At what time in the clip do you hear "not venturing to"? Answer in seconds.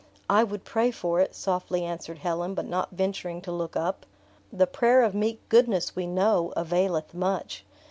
2.65-3.51